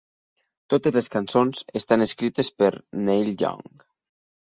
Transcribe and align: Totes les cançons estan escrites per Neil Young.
Totes 0.73 0.95
les 0.95 1.09
cançons 1.17 1.63
estan 1.81 2.07
escrites 2.09 2.53
per 2.63 2.73
Neil 3.07 3.33
Young. 3.47 3.67